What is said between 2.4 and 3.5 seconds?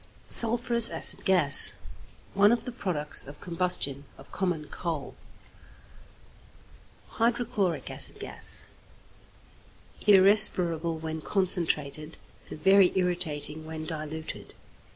of the products of